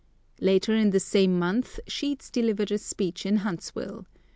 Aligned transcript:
Later 0.39 0.73
in 0.73 0.89
the 0.89 0.99
same 0.99 1.37
month 1.37 1.79
Sheets 1.85 2.31
delivered 2.31 2.71
a 2.71 2.79
speech 2.79 3.23
in 3.23 3.37
Huntsville. 3.45 4.07